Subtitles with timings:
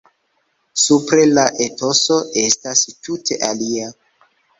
[0.83, 3.93] Supre la etoso estas tute alia.